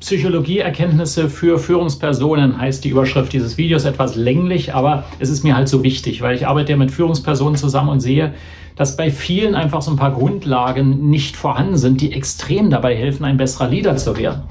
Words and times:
Psychologieerkenntnisse 0.00 1.30
für 1.30 1.58
Führungspersonen 1.58 2.60
heißt 2.60 2.84
die 2.84 2.90
Überschrift 2.90 3.32
dieses 3.32 3.56
Videos 3.56 3.84
etwas 3.84 4.14
länglich, 4.14 4.74
aber 4.74 5.04
es 5.18 5.30
ist 5.30 5.42
mir 5.42 5.56
halt 5.56 5.68
so 5.68 5.82
wichtig, 5.82 6.20
weil 6.20 6.36
ich 6.36 6.46
arbeite 6.46 6.72
ja 6.72 6.76
mit 6.76 6.90
Führungspersonen 6.90 7.56
zusammen 7.56 7.88
und 7.88 8.00
sehe, 8.00 8.34
dass 8.76 8.96
bei 8.96 9.10
vielen 9.10 9.54
einfach 9.54 9.80
so 9.80 9.90
ein 9.90 9.96
paar 9.96 10.12
Grundlagen 10.12 11.08
nicht 11.08 11.34
vorhanden 11.34 11.78
sind, 11.78 12.02
die 12.02 12.12
extrem 12.12 12.68
dabei 12.68 12.94
helfen, 12.94 13.24
ein 13.24 13.38
besserer 13.38 13.68
Leader 13.68 13.96
zu 13.96 14.18
werden. 14.18 14.42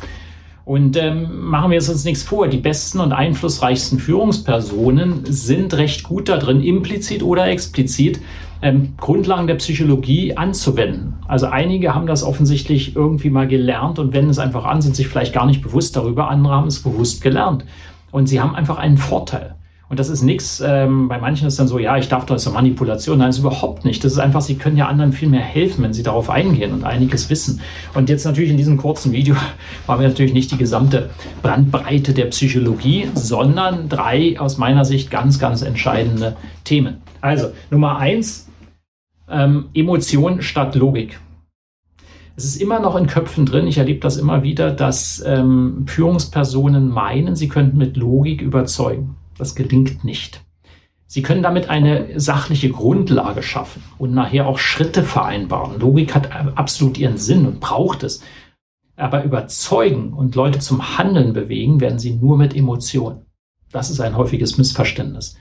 Und 0.66 0.98
ähm, 0.98 1.48
machen 1.48 1.70
wir 1.70 1.78
uns 1.78 2.06
nichts 2.06 2.24
vor, 2.24 2.48
die 2.48 2.58
besten 2.58 3.00
und 3.00 3.14
einflussreichsten 3.14 4.00
Führungspersonen 4.00 5.22
sind 5.26 5.76
recht 5.76 6.04
gut 6.04 6.28
da 6.28 6.38
drin, 6.38 6.64
implizit 6.64 7.22
oder 7.22 7.48
explizit, 7.48 8.20
ähm, 8.64 8.96
Grundlagen 8.98 9.46
der 9.46 9.56
Psychologie 9.56 10.36
anzuwenden. 10.36 11.18
Also 11.28 11.46
einige 11.46 11.94
haben 11.94 12.08
das 12.08 12.24
offensichtlich 12.24 12.96
irgendwie 12.96 13.30
mal 13.30 13.48
gelernt 13.48 14.00
und 14.00 14.12
wenden 14.12 14.32
es 14.32 14.40
einfach 14.40 14.66
an, 14.66 14.82
sind 14.82 14.96
sich 14.96 15.08
vielleicht 15.08 15.34
gar 15.34 15.46
nicht 15.46 15.62
bewusst 15.62 15.96
darüber, 15.96 16.30
andere 16.30 16.56
haben 16.56 16.68
es 16.68 16.82
bewusst 16.82 17.22
gelernt. 17.22 17.64
Und 18.12 18.26
sie 18.26 18.42
haben 18.42 18.56
einfach 18.56 18.80
einen 18.80 18.98
Vorteil. 18.98 19.56
Und 19.88 20.00
das 20.00 20.10
ist 20.10 20.24
nichts, 20.24 20.64
ähm, 20.66 21.08
bei 21.08 21.20
manchen 21.20 21.48
ist 21.48 21.60
dann 21.60 21.68
so, 21.68 21.78
ja, 21.78 21.96
ich 21.98 22.10
darf 22.10 22.26
doch, 22.26 22.36
ist 22.36 22.52
Manipulation. 22.52 23.20
Nein, 23.20 23.30
ist 23.30 23.38
überhaupt 23.38 23.86
nicht. 23.86 24.04
Das 24.04 24.14
ist 24.14 24.18
einfach, 24.18 24.42
sie 24.42 24.56
können 24.56 24.78
ja 24.78 24.88
anderen 24.88 25.14
viel 25.14 25.30
mehr 25.30 25.42
helfen, 25.42 25.84
wenn 25.84 25.94
sie 25.94 26.02
darauf 26.02 26.32
eingehen 26.32 26.74
und 26.74 26.84
einiges 26.84 27.30
wissen. 27.30 27.62
Und 27.94 28.10
jetzt 28.10 28.26
natürlich 28.26 28.50
in 28.50 28.58
diesem 28.58 28.78
kurzen 28.78 29.12
Video 29.12 29.36
haben 29.88 30.02
wir 30.02 30.08
natürlich 30.08 30.34
nicht 30.34 30.52
die 30.52 30.58
gesamte 30.58 31.12
Brandbreite 31.44 32.14
der 32.14 32.26
Psychologie, 32.26 33.10
sondern 33.14 33.88
drei 33.88 34.40
aus 34.40 34.58
meiner 34.58 34.86
Sicht 34.86 35.12
ganz, 35.12 35.38
ganz 35.38 35.62
entscheidende 35.62 36.36
Themen. 36.64 36.98
Also, 37.22 37.50
Nummer 37.70 37.98
eins, 38.00 38.50
ähm, 39.30 39.66
Emotion 39.76 40.42
statt 40.42 40.74
Logik. 40.74 41.20
Es 42.36 42.44
ist 42.44 42.62
immer 42.62 42.80
noch 42.80 42.96
in 42.96 43.08
Köpfen 43.08 43.46
drin, 43.46 43.66
ich 43.68 43.78
erlebe 43.78 44.00
das 44.00 44.18
immer 44.18 44.44
wieder, 44.44 44.72
dass 44.72 45.24
ähm, 45.26 45.86
Führungspersonen 45.88 46.90
meinen, 46.90 47.36
sie 47.36 47.48
könnten 47.48 47.78
mit 47.78 47.96
Logik 47.96 48.42
überzeugen. 48.42 49.16
Das 49.38 49.56
gelingt 49.56 50.04
nicht. 50.04 50.42
Sie 51.08 51.22
können 51.22 51.44
damit 51.44 51.70
eine 51.70 52.20
sachliche 52.20 52.70
Grundlage 52.70 53.44
schaffen 53.44 53.84
und 53.98 54.14
nachher 54.14 54.48
auch 54.48 54.58
Schritte 54.58 55.04
vereinbaren. 55.04 55.80
Logik 55.80 56.16
hat 56.16 56.32
absolut 56.58 56.98
ihren 56.98 57.18
Sinn 57.18 57.46
und 57.46 57.60
braucht 57.60 58.04
es. 58.04 58.22
Aber 58.96 59.24
überzeugen 59.24 60.14
und 60.14 60.36
Leute 60.36 60.60
zum 60.60 60.98
Handeln 60.98 61.34
bewegen 61.34 61.80
werden 61.80 62.00
sie 62.00 62.16
nur 62.16 62.38
mit 62.38 62.56
Emotionen. 62.56 63.26
Das 63.72 63.90
ist 63.90 64.00
ein 64.00 64.18
häufiges 64.18 64.58
Missverständnis. 64.58 65.38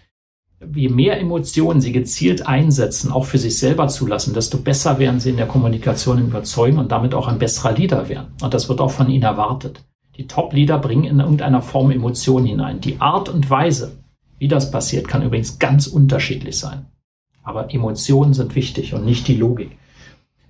Je 0.74 0.88
mehr 0.88 1.20
Emotionen 1.20 1.80
sie 1.80 1.92
gezielt 1.92 2.46
einsetzen, 2.46 3.12
auch 3.12 3.26
für 3.26 3.38
sich 3.38 3.58
selber 3.58 3.88
zulassen, 3.88 4.34
desto 4.34 4.58
besser 4.58 4.98
werden 4.98 5.20
sie 5.20 5.30
in 5.30 5.36
der 5.36 5.46
Kommunikation 5.46 6.18
überzeugen 6.18 6.78
und 6.78 6.90
damit 6.90 7.14
auch 7.14 7.28
ein 7.28 7.38
besserer 7.38 7.72
Leader 7.72 8.08
werden. 8.08 8.32
Und 8.42 8.54
das 8.54 8.68
wird 8.68 8.80
auch 8.80 8.90
von 8.90 9.08
ihnen 9.08 9.24
erwartet. 9.24 9.84
Die 10.16 10.26
Top-Leader 10.26 10.78
bringen 10.78 11.04
in 11.04 11.20
irgendeiner 11.20 11.62
Form 11.62 11.90
Emotionen 11.90 12.46
hinein. 12.46 12.80
Die 12.80 13.00
Art 13.00 13.28
und 13.28 13.50
Weise, 13.50 13.98
wie 14.38 14.48
das 14.48 14.70
passiert, 14.70 15.08
kann 15.08 15.22
übrigens 15.22 15.58
ganz 15.58 15.86
unterschiedlich 15.86 16.56
sein. 16.58 16.86
Aber 17.42 17.72
Emotionen 17.74 18.32
sind 18.32 18.54
wichtig 18.54 18.94
und 18.94 19.04
nicht 19.04 19.28
die 19.28 19.36
Logik. 19.36 19.72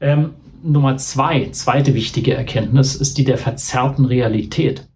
Ähm, 0.01 0.31
Nummer 0.63 0.97
zwei, 0.97 1.51
zweite 1.51 1.95
wichtige 1.95 2.35
Erkenntnis, 2.35 2.95
ist 2.95 3.19
die 3.19 3.25
der 3.25 3.39
verzerrten 3.39 4.05
Realität. 4.05 4.87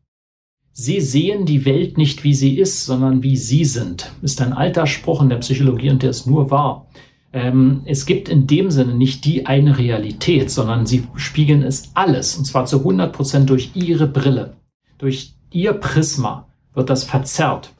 Sie 0.72 1.00
sehen 1.00 1.44
die 1.44 1.64
Welt 1.64 1.98
nicht, 1.98 2.22
wie 2.22 2.34
sie 2.34 2.58
ist, 2.58 2.84
sondern 2.84 3.22
wie 3.22 3.36
sie 3.36 3.64
sind. 3.64 4.12
Ist 4.22 4.40
ein 4.40 4.52
alter 4.52 4.86
Spruch 4.86 5.20
in 5.22 5.28
der 5.28 5.38
Psychologie 5.38 5.90
und 5.90 6.02
der 6.02 6.10
ist 6.10 6.26
nur 6.26 6.50
wahr. 6.50 6.86
Ähm, 7.32 7.82
es 7.84 8.06
gibt 8.06 8.28
in 8.28 8.46
dem 8.46 8.70
Sinne 8.70 8.94
nicht 8.94 9.24
die 9.24 9.46
eine 9.46 9.78
Realität, 9.78 10.50
sondern 10.50 10.86
sie 10.86 11.04
spiegeln 11.16 11.62
es 11.62 11.90
alles, 11.94 12.36
und 12.36 12.44
zwar 12.44 12.66
zu 12.66 12.78
100 12.78 13.12
Prozent 13.12 13.50
durch 13.50 13.70
ihre 13.74 14.06
Brille. 14.06 14.54
Durch 14.98 15.34
ihr 15.50 15.74
Prisma 15.74 16.48
wird 16.74 16.90
das 16.90 17.04
verzerrt. 17.04 17.74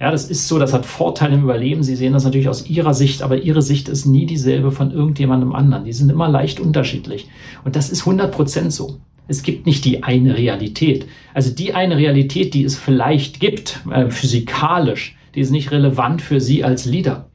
Ja, 0.00 0.10
das 0.10 0.30
ist 0.30 0.48
so, 0.48 0.58
das 0.58 0.72
hat 0.72 0.86
Vorteile 0.86 1.34
im 1.34 1.42
Überleben. 1.42 1.82
Sie 1.82 1.94
sehen 1.94 2.14
das 2.14 2.24
natürlich 2.24 2.48
aus 2.48 2.70
Ihrer 2.70 2.94
Sicht, 2.94 3.20
aber 3.20 3.36
Ihre 3.36 3.60
Sicht 3.60 3.86
ist 3.90 4.06
nie 4.06 4.24
dieselbe 4.24 4.72
von 4.72 4.92
irgendjemandem 4.92 5.54
anderen. 5.54 5.84
Die 5.84 5.92
sind 5.92 6.10
immer 6.10 6.26
leicht 6.26 6.58
unterschiedlich. 6.58 7.28
Und 7.64 7.76
das 7.76 7.90
ist 7.90 8.00
100 8.00 8.32
Prozent 8.32 8.72
so. 8.72 8.98
Es 9.28 9.42
gibt 9.42 9.66
nicht 9.66 9.84
die 9.84 10.02
eine 10.02 10.38
Realität. 10.38 11.06
Also 11.34 11.54
die 11.54 11.74
eine 11.74 11.98
Realität, 11.98 12.54
die 12.54 12.64
es 12.64 12.76
vielleicht 12.76 13.40
gibt, 13.40 13.80
äh, 13.90 14.08
physikalisch, 14.08 15.16
die 15.34 15.40
ist 15.40 15.50
nicht 15.50 15.70
relevant 15.70 16.22
für 16.22 16.40
Sie 16.40 16.64
als 16.64 16.86
Leader. 16.86 17.30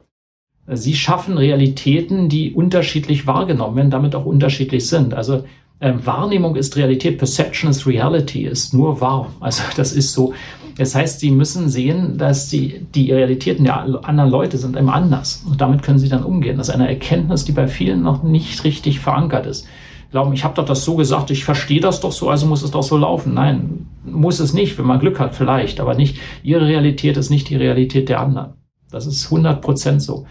Sie 0.67 0.95
schaffen 0.95 1.37
Realitäten, 1.37 2.27
die 2.27 2.53
unterschiedlich 2.53 3.27
wahrgenommen 3.27 3.75
werden, 3.75 3.91
damit 3.91 4.15
auch 4.15 4.25
unterschiedlich 4.25 4.87
sind. 4.87 5.13
Also 5.13 5.43
äh, 5.79 5.93
Wahrnehmung 6.03 6.55
ist 6.55 6.75
Realität, 6.75 7.17
Perception 7.17 7.69
is 7.69 7.85
Reality, 7.85 8.45
ist 8.45 8.73
nur 8.73 8.99
wahr. 9.01 9.31
Also 9.39 9.63
das 9.75 9.93
ist 9.93 10.13
so. 10.13 10.33
Das 10.77 10.95
heißt, 10.95 11.19
Sie 11.19 11.31
müssen 11.31 11.69
sehen, 11.69 12.17
dass 12.17 12.49
die, 12.49 12.85
die 12.93 13.11
Realitäten 13.11 13.63
der 13.63 13.79
anderen 14.03 14.29
Leute 14.29 14.57
sind 14.57 14.75
immer 14.75 14.93
anders. 14.93 15.45
Und 15.49 15.61
damit 15.61 15.83
können 15.83 15.99
Sie 15.99 16.09
dann 16.09 16.23
umgehen. 16.23 16.57
Das 16.57 16.69
ist 16.69 16.73
eine 16.73 16.89
Erkenntnis, 16.89 17.45
die 17.45 17.53
bei 17.53 17.67
vielen 17.67 18.01
noch 18.01 18.23
nicht 18.23 18.63
richtig 18.63 18.99
verankert 18.99 19.45
ist. 19.45 19.67
Glauben, 20.11 20.33
ich 20.33 20.43
habe 20.43 20.55
doch 20.55 20.65
das 20.65 20.83
so 20.83 20.95
gesagt, 20.95 21.31
ich 21.31 21.45
verstehe 21.45 21.79
das 21.79 21.99
doch 21.99 22.11
so, 22.11 22.29
also 22.29 22.45
muss 22.45 22.63
es 22.63 22.71
doch 22.71 22.83
so 22.83 22.97
laufen. 22.97 23.33
Nein, 23.33 23.87
muss 24.05 24.39
es 24.39 24.53
nicht, 24.53 24.77
wenn 24.77 24.85
man 24.85 24.99
Glück 24.99 25.19
hat 25.19 25.35
vielleicht, 25.35 25.79
aber 25.79 25.95
nicht, 25.95 26.19
Ihre 26.43 26.67
Realität 26.67 27.17
ist 27.17 27.29
nicht 27.29 27.49
die 27.49 27.55
Realität 27.55 28.09
der 28.09 28.21
anderen. 28.21 28.53
Das 28.91 29.07
ist 29.07 29.25
100 29.25 29.61
Prozent 29.61 30.01
so. 30.01 30.25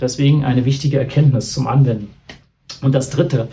Deswegen 0.00 0.44
eine 0.44 0.64
wichtige 0.64 0.98
Erkenntnis 0.98 1.52
zum 1.52 1.66
Anwenden. 1.66 2.10
Und 2.82 2.94
das 2.94 3.10
Dritte, 3.10 3.48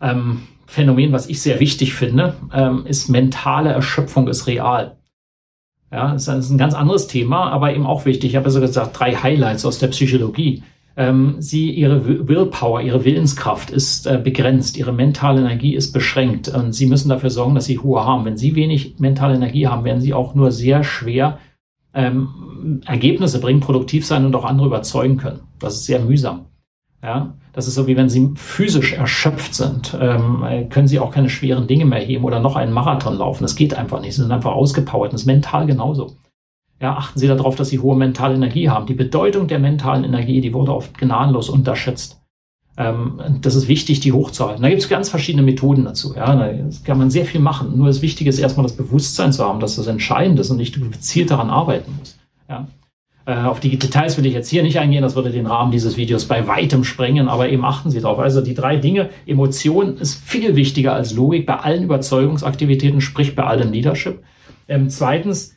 ähm, 0.00 0.42
Phänomen, 0.66 1.12
was 1.12 1.28
ich 1.28 1.42
sehr 1.42 1.58
wichtig 1.58 1.94
finde, 1.94 2.34
ähm, 2.52 2.86
ist 2.86 3.08
mentale 3.08 3.70
Erschöpfung 3.70 4.28
ist 4.28 4.46
real. 4.46 4.96
Ja, 5.90 6.12
das 6.12 6.28
ist 6.28 6.50
ein 6.50 6.58
ganz 6.58 6.74
anderes 6.74 7.08
Thema, 7.08 7.50
aber 7.50 7.74
eben 7.74 7.86
auch 7.86 8.04
wichtig. 8.04 8.30
Ich 8.30 8.36
habe 8.36 8.46
also 8.46 8.60
gesagt, 8.60 8.98
drei 8.98 9.16
Highlights 9.16 9.64
aus 9.64 9.80
der 9.80 9.88
Psychologie. 9.88 10.62
Ähm, 10.96 11.36
sie, 11.38 11.70
ihre 11.70 12.28
Willpower, 12.28 12.82
ihre 12.82 13.04
Willenskraft 13.04 13.70
ist 13.70 14.06
äh, 14.06 14.20
begrenzt, 14.22 14.76
ihre 14.76 14.92
mentale 14.92 15.40
Energie 15.40 15.74
ist 15.74 15.92
beschränkt 15.92 16.48
und 16.48 16.72
sie 16.72 16.86
müssen 16.86 17.08
dafür 17.08 17.30
sorgen, 17.30 17.54
dass 17.54 17.64
sie 17.64 17.78
hohe 17.78 18.04
haben. 18.04 18.24
Wenn 18.24 18.36
sie 18.36 18.54
wenig 18.54 18.96
mentale 18.98 19.34
Energie 19.34 19.66
haben, 19.66 19.84
werden 19.84 20.00
sie 20.00 20.14
auch 20.14 20.34
nur 20.34 20.52
sehr 20.52 20.84
schwer 20.84 21.38
ähm, 21.94 22.80
Ergebnisse 22.86 23.40
bringen, 23.40 23.60
produktiv 23.60 24.06
sein 24.06 24.24
und 24.24 24.34
auch 24.36 24.44
andere 24.44 24.66
überzeugen 24.66 25.16
können. 25.16 25.40
Das 25.58 25.74
ist 25.74 25.86
sehr 25.86 26.00
mühsam. 26.00 26.46
Ja, 27.02 27.34
das 27.52 27.66
ist 27.66 27.74
so 27.74 27.86
wie 27.86 27.96
wenn 27.96 28.10
sie 28.10 28.30
physisch 28.36 28.92
erschöpft 28.92 29.54
sind, 29.54 29.96
ähm, 29.98 30.44
können 30.68 30.86
sie 30.86 31.00
auch 31.00 31.10
keine 31.10 31.30
schweren 31.30 31.66
Dinge 31.66 31.86
mehr 31.86 32.00
heben 32.00 32.24
oder 32.24 32.40
noch 32.40 32.56
einen 32.56 32.72
Marathon 32.72 33.16
laufen. 33.16 33.42
Das 33.42 33.56
geht 33.56 33.74
einfach 33.74 34.00
nicht. 34.00 34.14
Sie 34.14 34.22
sind 34.22 34.32
einfach 34.32 34.52
ausgepowert. 34.52 35.12
Das 35.12 35.22
ist 35.22 35.26
mental 35.26 35.66
genauso. 35.66 36.16
Ja, 36.80 36.96
achten 36.96 37.18
Sie 37.18 37.26
darauf, 37.26 37.56
dass 37.56 37.68
Sie 37.68 37.78
hohe 37.78 37.96
mentale 37.96 38.34
Energie 38.34 38.68
haben. 38.68 38.86
Die 38.86 38.94
Bedeutung 38.94 39.46
der 39.48 39.58
mentalen 39.58 40.04
Energie, 40.04 40.40
die 40.40 40.54
wurde 40.54 40.74
oft 40.74 40.96
gnadenlos 40.96 41.48
unterschätzt. 41.48 42.19
Ähm, 42.80 43.20
das 43.42 43.56
ist 43.56 43.68
wichtig, 43.68 44.00
die 44.00 44.12
hochzuhalten. 44.12 44.62
Da 44.62 44.70
gibt 44.70 44.80
es 44.80 44.88
ganz 44.88 45.10
verschiedene 45.10 45.42
Methoden 45.42 45.84
dazu. 45.84 46.14
Ja, 46.16 46.34
da 46.34 46.50
kann 46.82 46.96
man 46.96 47.10
sehr 47.10 47.26
viel 47.26 47.40
machen. 47.40 47.76
Nur 47.76 47.88
das 47.88 48.00
Wichtige 48.00 48.30
ist 48.30 48.38
erstmal 48.38 48.64
das 48.64 48.74
Bewusstsein 48.74 49.34
zu 49.34 49.44
haben, 49.44 49.60
dass 49.60 49.76
das 49.76 49.86
entscheidend 49.86 50.40
ist 50.40 50.50
und 50.50 50.56
nicht 50.56 50.74
gezielt 50.74 51.30
daran 51.30 51.50
arbeiten 51.50 51.94
muss. 51.98 52.18
Ja. 52.48 52.68
Äh, 53.26 53.34
auf 53.42 53.60
die 53.60 53.78
Details 53.78 54.16
will 54.16 54.24
ich 54.24 54.32
jetzt 54.32 54.48
hier 54.48 54.62
nicht 54.62 54.78
eingehen, 54.78 55.02
das 55.02 55.14
würde 55.14 55.30
den 55.30 55.44
Rahmen 55.44 55.72
dieses 55.72 55.98
Videos 55.98 56.24
bei 56.24 56.46
weitem 56.46 56.84
sprengen, 56.84 57.28
aber 57.28 57.50
eben 57.50 57.66
achten 57.66 57.90
Sie 57.90 58.00
darauf. 58.00 58.18
Also 58.18 58.40
die 58.40 58.54
drei 58.54 58.76
Dinge, 58.76 59.10
Emotion 59.26 59.98
ist 59.98 60.14
viel 60.14 60.56
wichtiger 60.56 60.94
als 60.94 61.12
Logik 61.12 61.44
bei 61.44 61.56
allen 61.56 61.82
Überzeugungsaktivitäten, 61.82 63.02
sprich 63.02 63.36
bei 63.36 63.44
allem 63.44 63.72
Leadership. 63.72 64.22
Ähm, 64.68 64.88
zweitens, 64.88 65.54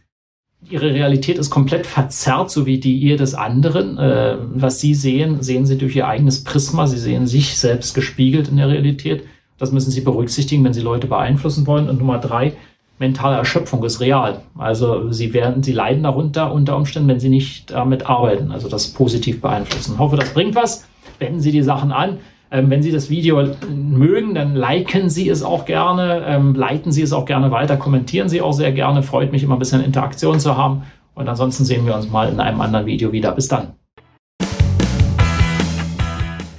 Ihre 0.70 0.94
Realität 0.94 1.38
ist 1.38 1.50
komplett 1.50 1.86
verzerrt, 1.86 2.52
so 2.52 2.66
wie 2.66 2.80
die 2.80 2.98
ihr 2.98 3.18
des 3.18 3.36
anderen. 3.36 3.98
Äh, 3.98 4.38
was 4.54 4.80
Sie 4.80 4.94
sehen, 4.94 5.42
sehen 5.42 5.66
Sie 5.66 5.78
durch 5.78 5.96
Ihr 5.96 6.08
eigenes 6.08 6.44
Prisma. 6.44 6.88
Sie 6.88 6.98
sehen 6.98 7.28
sich 7.28 7.58
selbst 7.58 7.94
gespiegelt 7.94 8.48
in 8.48 8.58
der 8.58 8.70
Realität. 8.70 9.24
Das 9.58 9.72
müssen 9.72 9.92
Sie 9.92 10.02
berücksichtigen, 10.02 10.64
wenn 10.64 10.74
Sie 10.74 10.82
Leute 10.82 11.08
beeinflussen 11.08 11.68
wollen. 11.68 11.90
Und 11.90 12.00
Nummer 12.00 12.18
drei, 12.18 12.54
mentale 13.00 13.38
Erschöpfung 13.38 13.84
ist 13.84 14.00
real. 14.00 14.42
Also 14.58 15.12
sie 15.12 15.34
werden, 15.34 15.64
sie 15.64 15.74
leiden 15.74 16.04
darunter 16.04 16.54
unter 16.54 16.76
Umständen, 16.76 17.10
wenn 17.10 17.20
sie 17.20 17.30
nicht 17.30 17.72
damit 17.72 18.10
arbeiten, 18.10 18.52
also 18.52 18.70
das 18.70 18.90
positiv 18.90 19.42
beeinflussen. 19.42 19.94
Ich 19.96 20.00
hoffe, 20.00 20.16
das 20.16 20.34
bringt 20.34 20.56
was. 20.56 20.88
Wenden 21.20 21.42
Sie 21.42 21.52
die 21.52 21.64
Sachen 21.64 21.92
an. 21.92 22.20
Ähm, 22.54 22.70
wenn 22.70 22.84
Sie 22.84 22.92
das 22.92 23.10
Video 23.10 23.44
mögen, 23.68 24.36
dann 24.36 24.56
liken 24.56 25.10
Sie 25.10 25.28
es 25.28 25.42
auch 25.42 25.66
gerne, 25.66 26.24
ähm, 26.28 26.54
leiten 26.54 26.92
Sie 26.92 27.02
es 27.02 27.12
auch 27.12 27.26
gerne 27.26 27.50
weiter, 27.50 27.78
kommentieren 27.78 28.30
Sie 28.30 28.42
auch 28.42 28.54
sehr 28.54 28.72
gerne. 28.72 29.02
Freut 29.02 29.32
mich 29.32 29.42
immer 29.42 29.56
ein 29.56 29.60
bisschen 29.60 29.84
Interaktion 29.84 30.40
zu 30.40 30.56
haben. 30.56 30.84
Und 31.16 31.28
ansonsten 31.28 31.66
sehen 31.66 31.84
wir 31.88 31.96
uns 31.96 32.12
mal 32.12 32.30
in 32.30 32.40
einem 32.40 32.62
anderen 32.62 32.86
Video 32.86 33.12
wieder. 33.12 33.32
Bis 33.32 33.48
dann. 33.48 33.74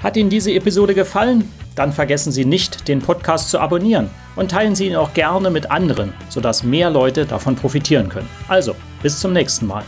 Hat 0.02 0.16
Ihnen 0.16 0.30
diese 0.30 0.52
Episode 0.52 0.94
gefallen? 0.94 1.44
Dann 1.76 1.92
vergessen 1.92 2.32
Sie 2.32 2.44
nicht, 2.44 2.88
den 2.88 3.00
Podcast 3.00 3.50
zu 3.50 3.60
abonnieren 3.60 4.10
und 4.34 4.50
teilen 4.50 4.74
Sie 4.74 4.88
ihn 4.88 4.96
auch 4.96 5.14
gerne 5.14 5.48
mit 5.50 5.70
anderen, 5.70 6.12
sodass 6.28 6.64
mehr 6.64 6.90
Leute 6.90 7.24
davon 7.24 7.54
profitieren 7.54 8.08
können. 8.08 8.28
Also, 8.48 8.74
bis 9.00 9.20
zum 9.20 9.32
nächsten 9.32 9.66
Mal. 9.68 9.84